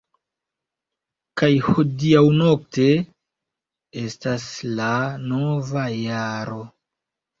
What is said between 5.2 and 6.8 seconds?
nova jaro!